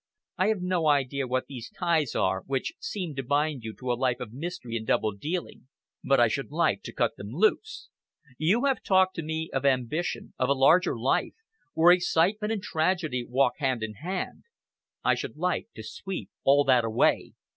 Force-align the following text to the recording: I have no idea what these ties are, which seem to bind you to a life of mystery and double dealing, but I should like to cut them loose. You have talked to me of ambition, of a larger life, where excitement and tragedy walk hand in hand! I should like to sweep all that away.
I 0.39 0.47
have 0.47 0.63
no 0.63 0.87
idea 0.87 1.27
what 1.27 1.45
these 1.45 1.69
ties 1.69 2.15
are, 2.15 2.41
which 2.47 2.73
seem 2.79 3.13
to 3.17 3.21
bind 3.23 3.61
you 3.63 3.71
to 3.75 3.91
a 3.91 3.93
life 3.93 4.19
of 4.19 4.33
mystery 4.33 4.75
and 4.75 4.87
double 4.87 5.11
dealing, 5.11 5.67
but 6.03 6.19
I 6.19 6.27
should 6.27 6.49
like 6.49 6.81
to 6.85 6.91
cut 6.91 7.17
them 7.17 7.29
loose. 7.29 7.89
You 8.39 8.65
have 8.65 8.81
talked 8.81 9.15
to 9.17 9.21
me 9.21 9.51
of 9.53 9.63
ambition, 9.63 10.33
of 10.39 10.49
a 10.49 10.53
larger 10.53 10.97
life, 10.97 11.35
where 11.75 11.91
excitement 11.91 12.51
and 12.51 12.63
tragedy 12.63 13.23
walk 13.23 13.59
hand 13.59 13.83
in 13.83 13.93
hand! 13.93 14.45
I 15.03 15.13
should 15.13 15.37
like 15.37 15.67
to 15.75 15.83
sweep 15.83 16.31
all 16.43 16.63
that 16.63 16.83
away. 16.83 17.33